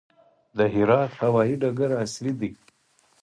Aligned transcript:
د 0.57 0.59
هرات 0.73 1.11
هوايي 1.21 1.55
ډګر 1.61 1.89
عصري 2.01 2.33
دی 2.39 2.51